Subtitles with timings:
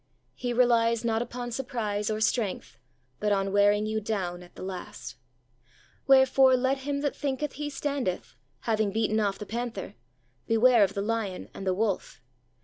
[0.33, 2.75] He relies not upon surprise or strength,
[3.19, 5.15] but on wearing you down at the last.
[6.07, 9.93] Wherefore, let him that thinketh he standeth having beaten off the panther
[10.47, 12.19] beware of the lion and the wolf.